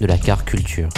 [0.00, 0.88] De la car culture.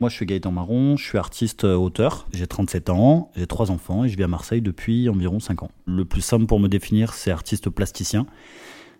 [0.00, 3.70] Moi, je suis Gaëtan Marron, je suis artiste euh, auteur, j'ai 37 ans, j'ai trois
[3.70, 5.70] enfants et je vis à Marseille depuis environ 5 ans.
[5.86, 8.26] Le plus simple pour me définir, c'est artiste plasticien.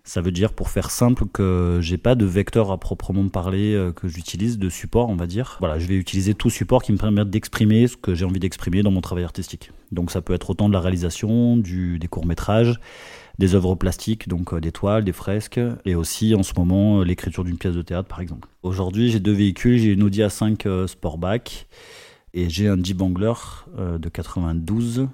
[0.05, 3.91] Ça veut dire, pour faire simple, que j'ai pas de vecteur à proprement parler euh,
[3.91, 5.57] que j'utilise, de support, on va dire.
[5.59, 8.83] Voilà, je vais utiliser tout support qui me permette d'exprimer ce que j'ai envie d'exprimer
[8.83, 9.71] dans mon travail artistique.
[9.91, 12.79] Donc ça peut être autant de la réalisation, des courts-métrages,
[13.39, 17.03] des œuvres plastiques, donc euh, des toiles, des fresques, et aussi en ce moment euh,
[17.03, 18.47] l'écriture d'une pièce de théâtre par exemple.
[18.63, 21.67] Aujourd'hui j'ai deux véhicules, j'ai une Audi A5 euh, Sportback
[22.33, 23.33] et j'ai un Jeep Wrangler
[23.77, 25.07] de 92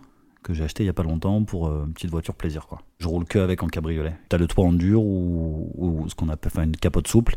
[0.44, 2.82] que j'ai acheté il y a pas longtemps pour une petite voiture plaisir quoi.
[3.00, 4.16] Je roule que avec en cabriolet.
[4.30, 7.36] T'as le toit en dur ou, ou ce qu'on appelle une capote souple,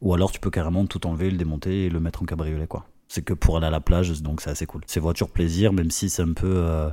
[0.00, 2.86] ou alors tu peux carrément tout enlever, le démonter et le mettre en cabriolet quoi
[3.12, 4.80] c'est que pour aller à la plage, donc c'est assez cool.
[4.86, 6.88] C'est voiture plaisir, même si c'est un peu, euh,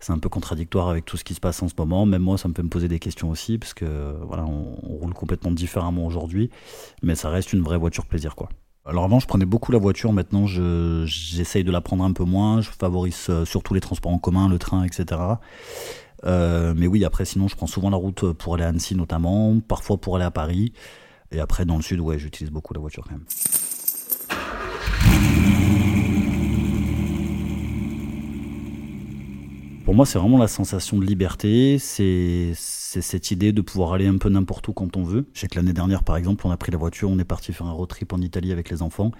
[0.00, 2.06] c'est un peu contradictoire avec tout ce qui se passe en ce moment.
[2.06, 5.12] Même moi, ça me fait me poser des questions aussi, parce que voilà, on, roule
[5.12, 6.48] complètement différemment aujourd'hui,
[7.02, 8.48] mais ça reste une vraie voiture plaisir, quoi.
[8.88, 10.14] Alors avant, je prenais beaucoup la voiture.
[10.14, 12.62] Maintenant, j'essaye de la prendre un peu moins.
[12.62, 15.20] Je favorise euh, surtout les transports en commun, le train, etc.
[16.24, 19.60] Euh, mais oui, après, sinon, je prends souvent la route pour aller à Annecy, notamment,
[19.60, 20.72] parfois pour aller à Paris.
[21.32, 23.26] Et après, dans le sud, ouais, j'utilise beaucoup la voiture quand même.
[29.88, 34.18] Pour moi, c'est vraiment la sensation de liberté, c'est cette idée de pouvoir aller un
[34.18, 35.24] peu n'importe où quand on veut.
[35.32, 37.54] Je sais que l'année dernière, par exemple, on a pris la voiture, on est parti
[37.54, 39.12] faire un road trip en Italie avec les enfants.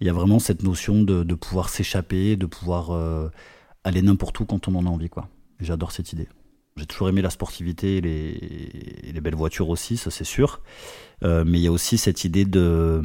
[0.00, 3.28] Il y a vraiment cette notion de, pouvoir s'échapper, de pouvoir euh,
[3.84, 5.10] aller n'importe où quand on en a envie.
[5.60, 6.28] J'adore cette idée.
[6.78, 10.62] J'ai toujours aimé la sportivité et les, les belles voitures aussi, ça c'est sûr.
[11.22, 13.02] Euh, mais il y a aussi cette idée de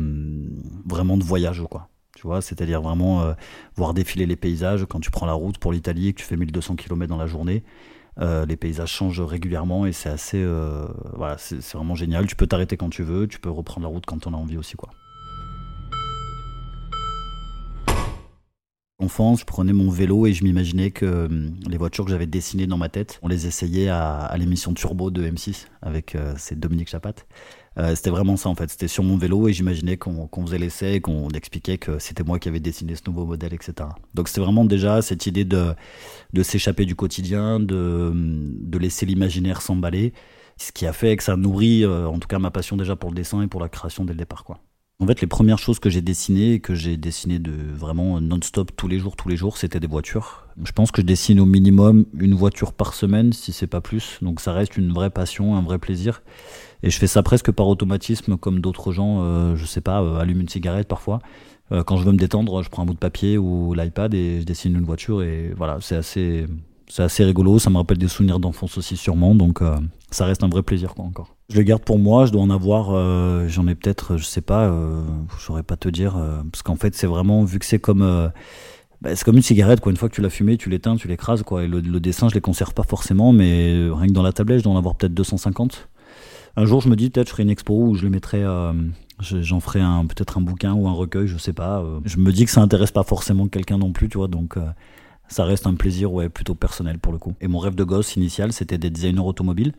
[0.86, 1.90] vraiment de voyage, quoi
[2.42, 3.34] c'est-à-dire vraiment euh,
[3.76, 6.38] voir défiler les paysages quand tu prends la route pour l'Italie et que tu fais
[6.38, 7.64] 1200 km dans la journée.
[8.20, 10.86] Euh, les paysages changent régulièrement et c'est assez, euh,
[11.16, 12.28] voilà, c'est vraiment génial.
[12.28, 14.58] Tu peux t'arrêter quand tu veux, tu peux reprendre la route quand on a envie
[14.58, 14.90] aussi, quoi.
[19.00, 21.28] enfance, je prenais mon vélo et je m'imaginais que
[21.68, 25.30] les voitures que j'avais dessinées dans ma tête, on les essayait à, l'émission Turbo de
[25.30, 27.16] M6 avec c'est Dominique Chapat.
[27.80, 28.70] Euh, c'était vraiment ça en fait.
[28.70, 32.40] C'était sur mon vélo et j'imaginais qu'on faisait l'essai et qu'on expliquait que c'était moi
[32.40, 33.90] qui avais dessiné ce nouveau modèle, etc.
[34.14, 35.74] Donc c'était vraiment déjà cette idée de,
[36.34, 40.14] de s'échapper du quotidien, de, de laisser l'imaginaire s'emballer,
[40.58, 43.10] ce qui a fait que ça nourrit euh, en tout cas ma passion déjà pour
[43.10, 44.44] le dessin et pour la création dès le départ.
[44.44, 44.60] quoi.
[45.04, 48.88] En fait, les premières choses que j'ai dessinées, que j'ai dessinées de vraiment non-stop tous
[48.88, 50.48] les jours, tous les jours, c'était des voitures.
[50.64, 54.20] Je pense que je dessine au minimum une voiture par semaine, si c'est pas plus.
[54.22, 56.22] Donc ça reste une vraie passion, un vrai plaisir.
[56.84, 60.20] Et je fais ça presque par automatisme, comme d'autres gens, euh, je sais pas, euh,
[60.20, 61.20] allument une cigarette parfois.
[61.74, 64.40] Euh, quand je veux me détendre, je prends un bout de papier ou l'iPad et
[64.40, 65.22] je dessine une voiture.
[65.22, 66.46] Et voilà, c'est assez,
[66.94, 67.60] c'est assez rigolo.
[67.60, 69.36] Ça me rappelle des souvenirs d'enfance aussi, sûrement.
[69.36, 69.62] Donc
[70.12, 71.36] ça reste un vrai plaisir, quoi, encore.
[71.50, 72.26] Je le garde pour moi.
[72.26, 72.92] Je dois en avoir,
[73.48, 74.72] j'en ai peut-être, je sais pas,
[75.38, 76.14] je saurais pas te dire.
[76.52, 78.32] parce qu'en fait, c'est vraiment, vu que c'est comme.
[79.02, 79.92] Bah, c'est comme une cigarette, quoi.
[79.92, 81.64] Une fois que tu l'as fumée, tu l'éteins, tu l'écrases, quoi.
[81.64, 84.64] Et le, dessin, je les conserve pas forcément, mais rien que dans la tablette, je
[84.64, 85.90] dois en avoir peut-être 250.
[86.56, 88.74] Un jour, je me dis peut-être je ferai une expo où je les mettrai, euh,
[89.20, 91.82] j'en ferai un peut-être un bouquin ou un recueil, je sais pas.
[91.82, 92.00] Euh.
[92.06, 94.68] Je me dis que ça intéresse pas forcément quelqu'un non plus, tu vois, donc euh,
[95.28, 97.34] ça reste un plaisir ouais plutôt personnel pour le coup.
[97.42, 99.74] Et mon rêve de gosse initial, c'était d'être designer automobile.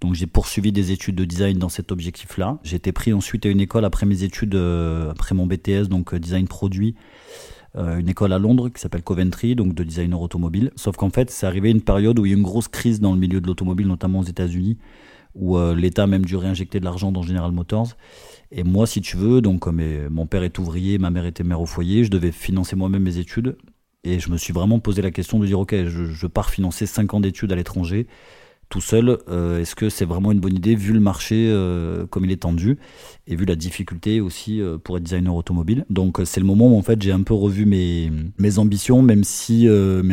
[0.00, 2.58] Donc j'ai poursuivi des études de design dans cet objectif-là.
[2.62, 6.46] J'ai été pris ensuite à une école après mes études, après mon BTS, donc design
[6.46, 6.94] produit,
[7.76, 10.72] une école à Londres qui s'appelle Coventry, donc de designer automobile.
[10.76, 13.00] Sauf qu'en fait, c'est arrivé une période où il y a eu une grosse crise
[13.00, 14.76] dans le milieu de l'automobile, notamment aux États-Unis,
[15.34, 17.96] où euh, l'État a même dû réinjecter de l'argent dans General Motors.
[18.52, 19.80] Et moi, si tu veux, donc comme
[20.10, 23.18] mon père est ouvrier, ma mère était mère au foyer, je devais financer moi-même mes
[23.18, 23.56] études.
[24.04, 27.14] Et je me suis vraiment posé la question de dire, ok, je, pars financer 5
[27.14, 28.06] ans d'études à l'étranger,
[28.68, 32.24] tout seul, euh, est-ce que c'est vraiment une bonne idée vu le marché euh, comme
[32.24, 32.78] il est tendu
[33.26, 35.84] et vu la difficulté aussi euh, pour être designer automobile?
[35.90, 39.24] Donc c'est le moment où en fait j'ai un peu revu mes, mes ambitions, même
[39.24, 39.68] si,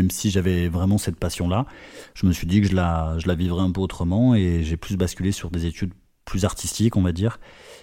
[0.10, 1.66] si j'avais vraiment cette passion-là.
[2.14, 4.78] Je me suis dit que je la, je la vivrais un peu autrement et j'ai
[4.78, 5.94] plus basculé sur des études
[6.26, 7.40] plus artistiques, on va dire,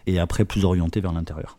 [0.06, 1.58] et après plus orientées vers l'intérieur.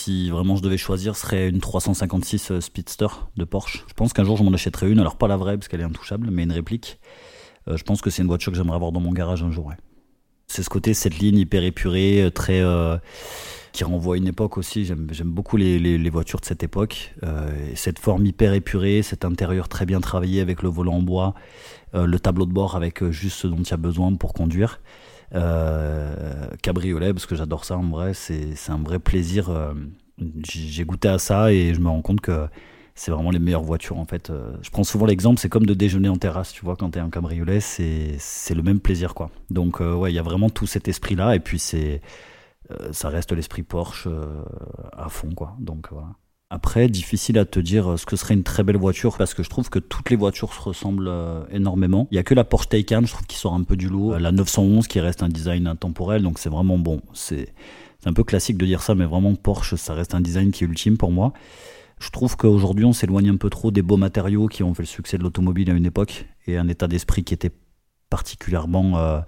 [0.00, 3.84] Si vraiment je devais choisir, serait une 356 euh, Speedster de Porsche.
[3.86, 5.84] Je pense qu'un jour je m'en achèterai une, alors pas la vraie parce qu'elle est
[5.84, 6.98] intouchable, mais une réplique.
[7.68, 9.72] Euh, je pense que c'est une voiture que j'aimerais avoir dans mon garage un jour.
[10.46, 12.62] C'est ce côté, cette ligne hyper épurée, euh, très
[13.72, 14.84] qui renvoie à une époque aussi.
[14.84, 17.14] J'aime beaucoup les, voitures de cette époque.
[17.76, 21.34] cette forme hyper épurée, cet intérieur très bien travaillé avec le volant en bois,
[21.94, 24.80] le tableau de bord avec juste ce dont il y a besoin pour conduire.
[25.34, 29.50] Euh, cabriolet, parce que j'adore ça en vrai, c'est un vrai plaisir.
[29.50, 29.74] Euh,
[30.44, 32.48] j'ai goûté à ça et je me rends compte que
[32.94, 34.30] c'est vraiment les meilleures voitures en fait.
[34.30, 37.00] Euh, je prends souvent l'exemple, c'est comme de déjeuner en terrasse, tu vois, quand t'es
[37.00, 38.18] un cabriolet, c'est
[38.54, 39.30] le même plaisir quoi.
[39.50, 42.00] Donc ouais, il y a vraiment tout cet esprit là et puis c'est
[42.92, 44.08] ça reste l'esprit Porsche
[44.96, 45.56] à fond quoi.
[45.58, 46.08] Donc voilà.
[46.52, 49.48] Après, difficile à te dire ce que serait une très belle voiture parce que je
[49.48, 52.08] trouve que toutes les voitures se ressemblent euh, énormément.
[52.10, 54.18] Il y a que la Porsche Taycan, je trouve, qui sort un peu du lot.
[54.18, 57.02] La 911 qui reste un design intemporel, donc c'est vraiment bon.
[57.12, 57.54] C'est
[58.04, 60.66] un peu classique de dire ça, mais vraiment Porsche, ça reste un design qui est
[60.66, 61.32] ultime pour moi.
[62.00, 64.88] Je trouve qu'aujourd'hui, on s'éloigne un peu trop des beaux matériaux qui ont fait le
[64.88, 67.52] succès de l'automobile à une époque et un état d'esprit qui était
[68.08, 69.20] particulièrement euh,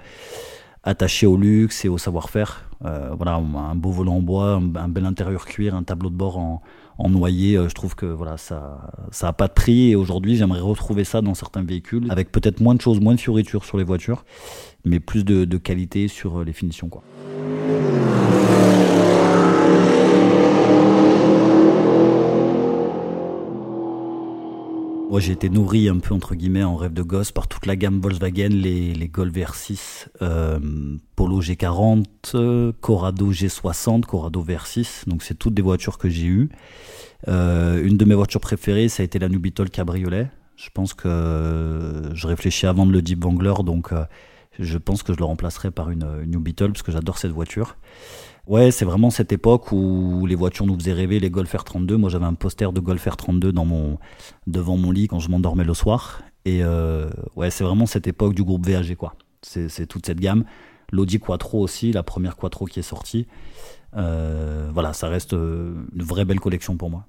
[0.84, 2.68] attaché au luxe et au savoir-faire.
[2.84, 6.38] Euh, voilà, un beau volant en bois, un, bel intérieur cuir, un tableau de bord
[6.38, 6.62] en,
[6.98, 10.36] en noyer, euh, je trouve que voilà, ça ça a pas de prix et aujourd'hui
[10.36, 13.78] j'aimerais retrouver ça dans certains véhicules avec peut-être moins de choses, moins de fioritures sur
[13.78, 14.24] les voitures,
[14.84, 17.02] mais plus de, de qualité sur euh, les finitions quoi.
[25.12, 27.76] Moi, j'ai été nourri un peu entre guillemets en rêve de gosse par toute la
[27.76, 30.58] gamme Volkswagen, les, les Golf VR6, euh,
[31.16, 35.06] Polo G40, Corrado G60, Corrado VR6.
[35.06, 36.48] Donc, c'est toutes des voitures que j'ai eues.
[37.28, 40.30] Euh, une de mes voitures préférées, ça a été la New Beetle Cabriolet.
[40.56, 44.06] Je pense que je réfléchis avant de le Jeep Wrangler, donc euh,
[44.58, 47.32] je pense que je le remplacerai par une, une New Beetle parce que j'adore cette
[47.32, 47.76] voiture.
[48.48, 51.94] Ouais, c'est vraiment cette époque où les voitures nous faisaient rêver, les Golf R32.
[51.94, 53.98] Moi, j'avais un poster de Golf R32 dans mon,
[54.48, 56.22] devant mon lit quand je m'endormais le soir.
[56.44, 59.14] Et euh, ouais, c'est vraiment cette époque du groupe VAG, quoi.
[59.42, 60.44] C'est toute cette gamme.
[60.92, 63.26] L'Audi Quattro aussi, la première Quattro qui est sortie.
[63.96, 67.06] Euh, voilà, ça reste euh, une vraie belle collection pour moi.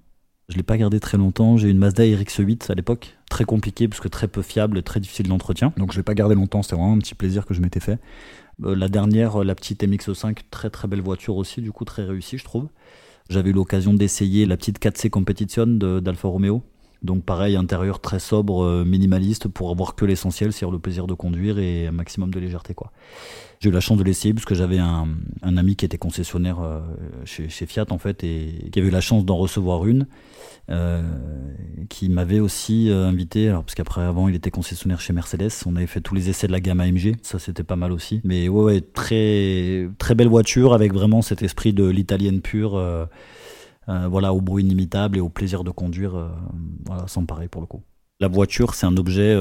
[0.49, 1.57] Je l'ai pas gardé très longtemps.
[1.57, 5.27] J'ai une Mazda RX-8 à l'époque, très compliqué parce que très peu fiable, très difficile
[5.27, 5.73] d'entretien.
[5.77, 6.61] Donc je l'ai pas gardé longtemps.
[6.63, 7.99] C'était vraiment un petit plaisir que je m'étais fait.
[8.63, 12.03] Euh, la dernière, euh, la petite MX5, très très belle voiture aussi, du coup très
[12.03, 12.69] réussie je trouve.
[13.29, 16.61] J'avais eu l'occasion d'essayer la petite 4C Competition d'Alfa Romeo.
[17.03, 21.13] Donc pareil, intérieur très sobre, euh, minimaliste, pour avoir que l'essentiel, c'est le plaisir de
[21.13, 22.73] conduire et un maximum de légèreté.
[22.73, 22.91] quoi.
[23.59, 25.07] J'ai eu la chance de l'essayer parce que j'avais un,
[25.41, 26.57] ami qui était concessionnaire
[27.23, 30.05] chez, chez, Fiat en fait et qui avait eu la chance d'en recevoir une.
[30.69, 31.01] Euh,
[31.89, 35.87] qui m'avait aussi euh, invité, alors, parce avant il était concessionnaire chez Mercedes, on avait
[35.87, 38.21] fait tous les essais de la gamme AMG, ça c'était pas mal aussi.
[38.23, 42.77] Mais ouais, ouais très, très belle voiture avec vraiment cet esprit de l'italienne pure.
[42.77, 43.05] Euh,
[43.87, 46.29] voilà, au bruit inimitable et au plaisir de conduire,
[46.85, 47.81] voilà, sans pareil pour le coup.
[48.19, 49.35] La voiture, c'est un objet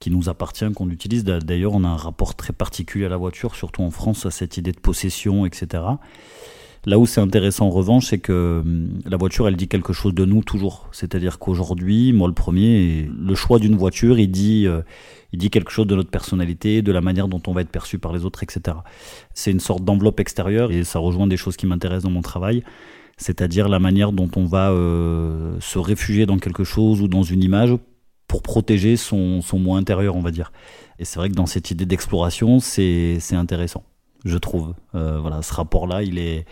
[0.00, 1.24] qui nous appartient, qu'on utilise.
[1.24, 4.56] D'ailleurs, on a un rapport très particulier à la voiture, surtout en France, à cette
[4.56, 5.82] idée de possession, etc.
[6.86, 10.14] Là où c'est intéressant en revanche, c'est que hum, la voiture, elle dit quelque chose
[10.14, 10.88] de nous toujours.
[10.92, 14.82] C'est-à-dire qu'aujourd'hui, moi le premier, le choix d'une voiture, il dit, euh,
[15.32, 17.98] il dit quelque chose de notre personnalité, de la manière dont on va être perçu
[17.98, 18.76] par les autres, etc.
[19.34, 22.62] C'est une sorte d'enveloppe extérieure et ça rejoint des choses qui m'intéressent dans mon travail.
[23.18, 27.42] C'est-à-dire la manière dont on va euh, se réfugier dans quelque chose ou dans une
[27.42, 27.74] image
[28.26, 30.52] pour protéger son, son moi intérieur, on va dire.
[30.98, 33.84] Et c'est vrai que dans cette idée d'exploration, c'est intéressant
[34.24, 34.74] je trouve.
[34.94, 36.44] Euh, voilà, ce rapport-là, il est,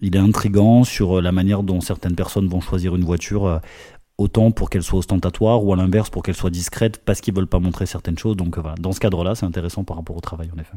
[0.00, 3.58] il est intrigant sur la manière dont certaines personnes vont choisir une voiture, euh,
[4.18, 7.46] autant pour qu'elle soit ostentatoire ou à l'inverse pour qu'elle soit discrète parce qu'ils veulent
[7.46, 8.36] pas montrer certaines choses.
[8.36, 10.76] Donc voilà, dans ce cadre-là, c'est intéressant par rapport au travail, en effet.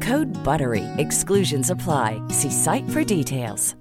[0.00, 0.84] Code BUTTERY.
[0.98, 2.22] Exclusions apply.
[2.30, 3.76] See site for details.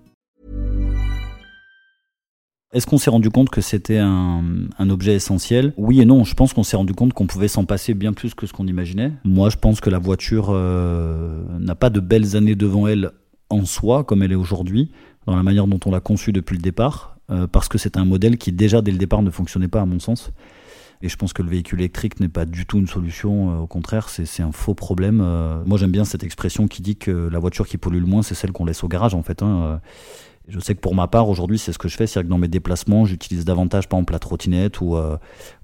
[2.71, 5.73] Est-ce qu'on s'est rendu compte que c'était un, objet essentiel?
[5.77, 6.23] Oui et non.
[6.23, 8.67] Je pense qu'on s'est rendu compte qu'on pouvait s'en passer bien plus que ce qu'on
[8.67, 9.13] imaginait.
[9.23, 13.11] Moi, je pense que la voiture euh, n'a pas de belles années devant elle
[13.49, 14.91] en soi, comme elle est aujourd'hui,
[15.25, 18.05] dans la manière dont on l'a conçue depuis le départ, euh, parce que c'est un
[18.05, 20.31] modèle qui déjà dès le départ ne fonctionnait pas à mon sens.
[21.01, 23.51] Et je pense que le véhicule électrique n'est pas du tout une solution.
[23.51, 25.21] euh, au contraire, c'est un faux problème.
[25.23, 28.21] Euh, moi, j'aime bien cette expression qui dit que la voiture qui pollue le moins,
[28.21, 29.41] c'est celle qu'on laisse au garage, en fait.
[29.41, 29.61] hein.
[29.63, 29.77] Euh,
[30.49, 32.07] Je sais que pour ma part, aujourd'hui, c'est ce que je fais.
[32.07, 35.15] C'est-à-dire que dans mes déplacements, j'utilise davantage, par exemple, la trottinette ou, euh,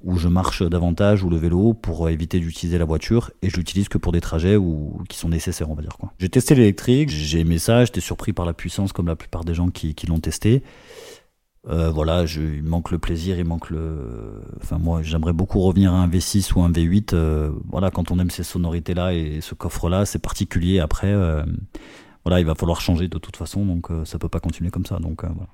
[0.03, 3.31] ou je marche davantage ou le vélo pour éviter d'utiliser la voiture.
[3.41, 5.97] Et je l'utilise que pour des trajets ou, qui sont nécessaires, on va dire.
[6.19, 9.55] J'ai testé l'électrique, j'ai aimé ça, j'étais surpris par la puissance comme la plupart des
[9.55, 10.61] gens qui, qui l'ont testé.
[11.67, 14.41] Euh, voilà, je, il manque le plaisir, il manque le.
[14.61, 17.13] Enfin, moi, j'aimerais beaucoup revenir à un V6 ou un V8.
[17.13, 20.79] euh, voilà, quand on aime ces sonorités-là et ce coffre-là, c'est particulier.
[20.79, 21.43] Après, euh,
[22.23, 24.85] voilà, il va falloir changer de toute façon, donc euh, ça peut pas continuer comme
[24.85, 24.97] ça.
[24.99, 25.49] Donc euh, voilà.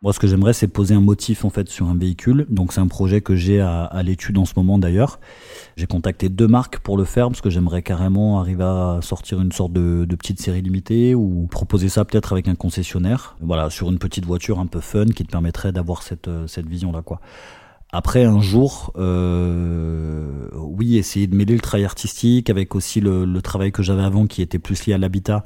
[0.00, 2.46] Moi, ce que j'aimerais, c'est poser un motif en fait sur un véhicule.
[2.50, 5.18] Donc, c'est un projet que j'ai à, à l'étude en ce moment d'ailleurs.
[5.76, 9.50] J'ai contacté deux marques pour le faire parce que j'aimerais carrément arriver à sortir une
[9.50, 13.36] sorte de, de petite série limitée ou proposer ça peut-être avec un concessionnaire.
[13.40, 16.68] Voilà, sur une petite voiture un peu fun qui te permettrait d'avoir cette, euh, cette
[16.68, 17.20] vision-là, quoi.
[17.90, 23.42] Après, un jour, euh, oui, essayer de mêler le travail artistique avec aussi le, le
[23.42, 25.44] travail que j'avais avant qui était plus lié à l'habitat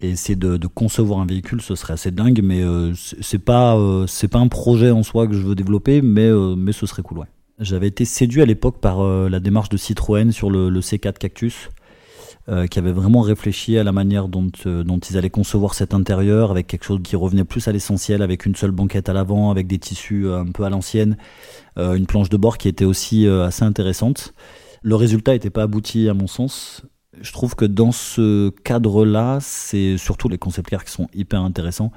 [0.00, 4.06] et essayer de, concevoir un véhicule, ce serait assez dingue, mais euh, c'est pas euh,
[4.06, 7.02] c'est pas un projet en soi que je veux développer, mais euh, mais ce serait
[7.02, 7.26] cool, ouais.
[7.58, 11.18] J'avais été séduit à l'époque par euh, la démarche de Citroën sur le, le C4
[11.18, 11.68] Cactus,
[12.68, 16.66] qui avait vraiment réfléchi à la manière dont dont ils allaient concevoir cet intérieur, avec
[16.66, 19.78] quelque chose qui revenait plus à l'essentiel, avec une seule banquette à l'avant, avec des
[19.78, 21.16] tissus un peu à l'ancienne,
[21.76, 24.34] une planche de bord qui était aussi assez intéressante.
[24.82, 26.82] Le résultat n'était pas abouti à mon sens.
[27.20, 31.92] Je trouve que dans ce cadre-là, c'est surtout les concept cars qui sont hyper intéressants.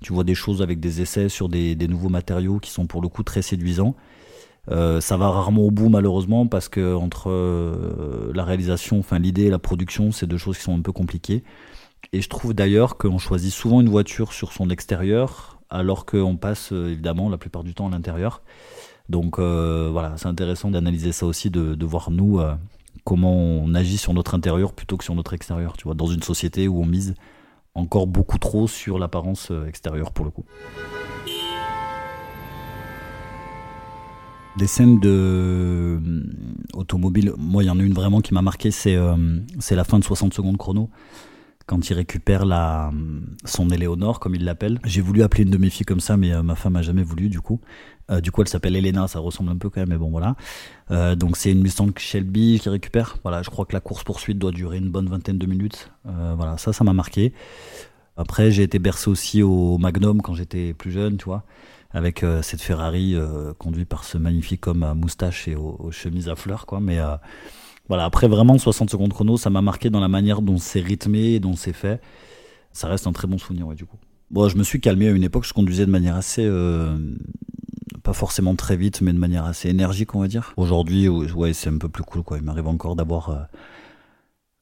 [0.00, 3.08] Tu vois des choses avec des essais sur des, nouveaux matériaux qui sont pour le
[3.08, 3.96] coup très séduisants.
[4.70, 9.44] Euh, ça va rarement au bout malheureusement parce que entre euh, la réalisation, enfin l'idée
[9.44, 11.42] et la production, c'est deux choses qui sont un peu compliquées.
[12.12, 16.72] Et je trouve d'ailleurs qu'on choisit souvent une voiture sur son extérieur alors qu'on passe
[16.72, 18.42] euh, évidemment la plupart du temps à l'intérieur.
[19.08, 22.40] Donc voilà, c'est intéressant d'analyser ça aussi, de, voir nous
[23.04, 25.76] comment on agit sur notre intérieur plutôt que sur notre extérieur.
[25.76, 27.14] Tu vois, dans une société où on mise
[27.74, 30.44] encore beaucoup trop sur l'apparence euh, extérieure pour le coup.
[34.56, 36.00] Des scènes de euh,
[36.74, 39.14] automobile, moi il y en a une vraiment qui m'a marqué, c'est euh,
[39.60, 40.90] c'est la fin de 60 secondes chrono
[41.68, 42.90] quand il récupère la,
[43.44, 44.80] son Éléonore, comme il l'appelle.
[44.84, 47.02] J'ai voulu appeler une de mes filles comme ça, mais euh, ma femme a jamais
[47.02, 47.60] voulu, du coup.
[48.10, 50.34] Euh, du coup, elle s'appelle Elena, ça ressemble un peu quand même, mais bon, voilà.
[50.90, 53.18] Euh, donc, c'est une Mustang Shelby qui récupère.
[53.22, 55.90] Voilà, je crois que la course-poursuite doit durer une bonne vingtaine de minutes.
[56.04, 57.34] Voilà, ça, ça m'a marqué.
[58.16, 61.44] Après, j'ai été bercé aussi au Magnum quand j'étais plus jeune, tu vois,
[61.90, 63.14] avec cette Ferrari
[63.58, 66.80] conduite par ce magnifique homme à moustache et aux, aux chemises à fleurs, quoi.
[66.80, 66.98] Mais
[67.88, 71.34] voilà, après vraiment 60 secondes chrono, ça m'a marqué dans la manière dont c'est rythmé
[71.34, 72.00] et dont c'est fait.
[72.72, 73.96] Ça reste un très bon souvenir, ouais, du coup.
[74.30, 76.44] Bon, je me suis calmé à une époque, je conduisais de manière assez.
[76.44, 76.96] euh,
[78.02, 80.52] pas forcément très vite, mais de manière assez énergique, on va dire.
[80.56, 82.38] Aujourd'hui, ouais, c'est un peu plus cool, quoi.
[82.38, 83.36] Il m'arrive encore d'avoir euh,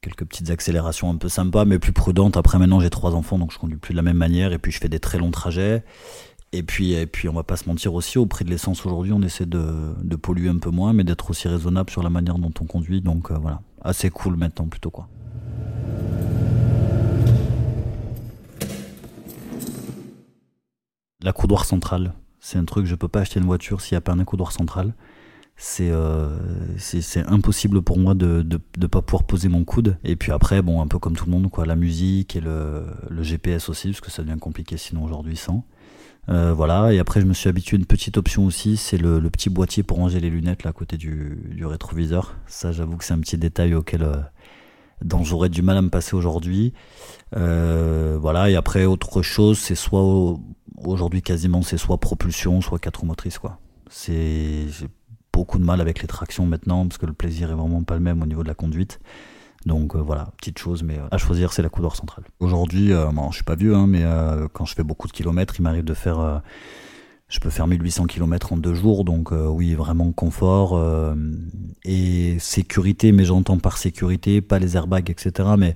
[0.01, 2.37] quelques petites accélérations un peu sympas, mais plus prudentes.
[2.37, 4.71] Après, maintenant, j'ai trois enfants, donc je conduis plus de la même manière, et puis
[4.71, 5.83] je fais des très longs trajets.
[6.53, 9.11] Et puis, et puis on va pas se mentir aussi, au prix de l'essence aujourd'hui,
[9.11, 12.53] on essaie de, polluer un peu moins, mais d'être aussi raisonnable sur la manière dont
[12.61, 13.01] on conduit.
[13.01, 15.07] Donc euh, voilà, assez cool maintenant plutôt quoi.
[21.21, 24.01] La coudoir centrale, c'est un truc, je peux pas acheter une voiture s'il n'y a
[24.01, 24.93] pas un coudoir central.
[25.59, 26.37] C'est euh,
[26.77, 29.97] c'est impossible pour moi de, de de pas pouvoir poser mon coude.
[30.03, 32.85] Et puis après, bon, un peu comme tout le monde, quoi, la musique et le,
[33.09, 35.65] le GPS aussi, parce que ça devient compliqué sinon aujourd'hui sans.
[36.29, 39.19] Euh, voilà, et après je me suis habitué à une petite option aussi, c'est le,
[39.19, 42.35] le petit boîtier pour ranger les lunettes là à côté du, du rétroviseur.
[42.47, 44.17] Ça j'avoue que c'est un petit détail auquel euh,
[45.03, 46.73] dont j'aurais du mal à me passer aujourd'hui.
[47.35, 50.39] Euh, voilà, et après autre chose, c'est soit au-
[50.83, 53.59] aujourd'hui quasiment c'est soit propulsion, soit quatre motrices quoi.
[53.89, 54.67] C'est-
[55.37, 57.99] beaucoup de mal avec les tractions maintenant parce que le plaisir est vraiment pas le
[57.99, 58.99] même au niveau de la conduite.
[59.67, 62.23] Donc euh, voilà, petite chose, mais euh, à choisir, c'est la couleur centrale.
[62.39, 64.03] Aujourd'hui, euh, je suis pas vieux, hein, mais
[64.53, 66.41] quand je fais beaucoup de kilomètres, il m'arrive de faire,
[67.27, 70.81] je peux faire 1800 km en deux jours, donc oui, vraiment confort
[71.85, 73.11] et sécurité.
[73.11, 75.49] Mais j'entends par sécurité, pas les airbags, etc.
[75.55, 75.75] Mais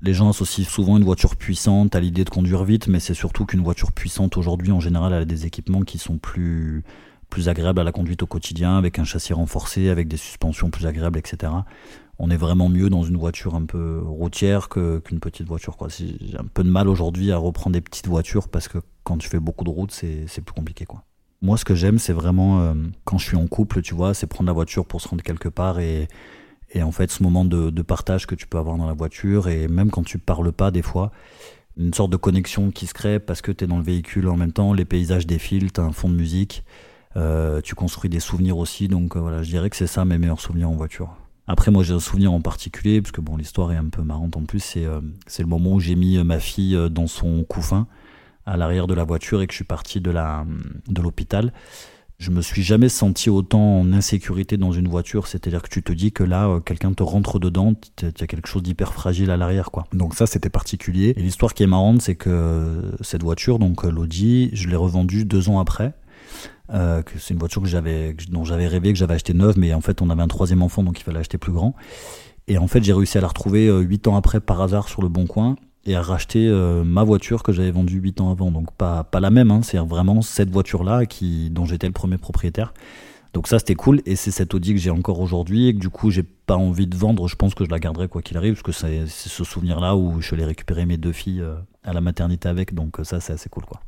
[0.00, 3.44] les gens associent souvent une voiture puissante à l'idée de conduire vite, mais c'est surtout
[3.44, 6.84] qu'une voiture puissante aujourd'hui, en général, elle a des équipements qui sont plus
[7.34, 10.86] plus agréables à la conduite au quotidien, avec un châssis renforcé, avec des suspensions plus
[10.86, 11.50] agréables, etc
[12.18, 15.76] on est vraiment mieux dans une voiture un peu routière qu'une petite voiture.
[15.98, 19.28] J'ai un peu de mal aujourd'hui à reprendre des petites voitures parce que quand tu
[19.28, 20.84] fais beaucoup de route, c'est, plus compliqué.
[20.84, 21.02] Quoi.
[21.42, 22.74] Moi, ce que j'aime, c'est vraiment euh,
[23.04, 25.48] quand je suis en couple, tu vois, c'est prendre la voiture pour se rendre quelque
[25.48, 26.08] part et,
[26.70, 29.66] et en fait, ce moment de, partage que tu peux avoir dans la voiture et
[29.68, 31.10] même quand tu parles pas, des fois,
[31.76, 34.36] une sorte de connexion qui se crée parce que tu es dans le véhicule en
[34.36, 36.64] même temps, les paysages défilent, tu un fond de musique,
[37.16, 38.88] euh, tu construis des souvenirs aussi.
[38.88, 41.16] Donc euh, voilà, je dirais que c'est ça mes meilleurs souvenirs en voiture.
[41.46, 44.36] Après, moi, j'ai un souvenir en particulier, parce que bon, l'histoire est un peu marrante
[44.36, 44.60] en plus.
[44.60, 45.00] C'est euh,
[45.38, 47.86] le moment où j'ai mis euh, ma fille dans son couffin
[48.46, 50.46] à l'arrière de la voiture et que je suis parti de la
[50.88, 51.52] de l'hôpital.
[52.18, 55.26] Je me suis jamais senti autant en insécurité dans une voiture.
[55.26, 58.62] C'est-à-dire que tu te dis que là, quelqu'un te rentre dedans, tu as quelque chose
[58.62, 59.84] d'hyper fragile à l'arrière, quoi.
[59.92, 61.14] Donc ça, c'était particulier.
[61.16, 65.48] Et l'histoire qui est marrante, c'est que cette voiture, donc l'Audi, je l'ai revendue deux
[65.48, 65.94] ans après.
[66.72, 69.80] Euh, c'est une voiture que j'avais, dont j'avais rêvé, que j'avais acheté neuve, mais en
[69.80, 71.74] fait on avait un troisième enfant donc il fallait acheter plus grand.
[72.48, 75.02] Et en fait j'ai réussi à la retrouver euh, huit ans après par hasard sur
[75.02, 78.50] le bon coin et à racheter euh, ma voiture que j'avais vendue huit ans avant.
[78.50, 82.16] Donc pas, pas la même, hein, c'est vraiment cette voiture-là qui, dont j'étais le premier
[82.16, 82.72] propriétaire.
[83.34, 85.90] Donc ça c'était cool et c'est cette Audi que j'ai encore aujourd'hui et que du
[85.90, 87.28] coup j'ai pas envie de vendre.
[87.28, 90.20] Je pense que je la garderai quoi qu'il arrive parce que c'est ce souvenir-là où
[90.20, 91.44] je allé récupérer mes deux filles
[91.82, 92.74] à la maternité avec.
[92.74, 93.80] Donc ça c'est assez cool quoi.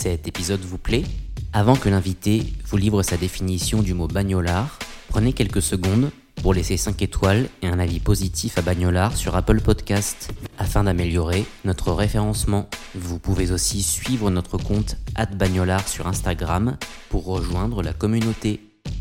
[0.00, 1.04] Cet épisode vous plaît,
[1.52, 4.78] avant que l'invité vous livre sa définition du mot bagnolard,
[5.08, 9.60] prenez quelques secondes pour laisser 5 étoiles et un avis positif à Bagnolard sur Apple
[9.60, 12.70] Podcast afin d'améliorer notre référencement.
[12.94, 14.96] Vous pouvez aussi suivre notre compte
[15.34, 16.78] @bagnolard sur Instagram
[17.10, 18.60] pour rejoindre la communauté.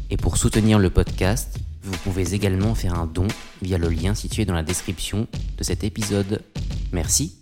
[0.09, 3.27] Et pour soutenir le podcast, vous pouvez également faire un don
[3.61, 6.43] via le lien situé dans la description de cet épisode.
[6.91, 7.38] Merci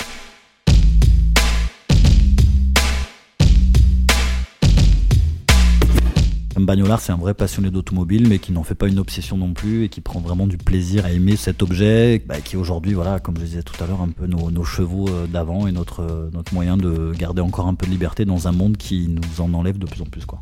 [6.65, 9.84] bagnolard, c'est un vrai passionné d'automobile, mais qui n'en fait pas une obsession non plus
[9.84, 13.38] et qui prend vraiment du plaisir à aimer cet objet, bah, qui aujourd'hui, voilà, comme
[13.38, 16.54] je disais tout à l'heure, un peu nos, chevaux euh, d'avant et notre, euh, notre
[16.54, 19.78] moyen de garder encore un peu de liberté dans un monde qui nous en enlève
[19.78, 20.41] de plus en plus, quoi.